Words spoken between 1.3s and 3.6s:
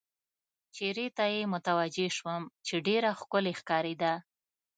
یې متوجه شوم، چې ډېره ښکلې